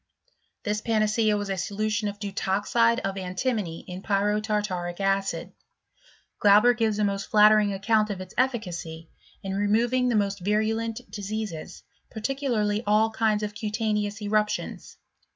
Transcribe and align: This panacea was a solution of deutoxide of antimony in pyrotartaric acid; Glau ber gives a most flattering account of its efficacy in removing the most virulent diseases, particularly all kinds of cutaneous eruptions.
This 0.63 0.81
panacea 0.81 1.37
was 1.37 1.51
a 1.51 1.57
solution 1.57 2.07
of 2.07 2.17
deutoxide 2.17 3.01
of 3.01 3.17
antimony 3.17 3.81
in 3.81 4.01
pyrotartaric 4.01 4.99
acid; 4.99 5.51
Glau 6.43 6.59
ber 6.59 6.73
gives 6.73 6.97
a 6.97 7.03
most 7.03 7.25
flattering 7.29 7.71
account 7.71 8.09
of 8.09 8.19
its 8.19 8.33
efficacy 8.35 9.11
in 9.43 9.53
removing 9.53 10.09
the 10.09 10.15
most 10.15 10.39
virulent 10.39 11.01
diseases, 11.11 11.83
particularly 12.09 12.81
all 12.87 13.11
kinds 13.11 13.43
of 13.43 13.53
cutaneous 13.53 14.23
eruptions. 14.23 14.97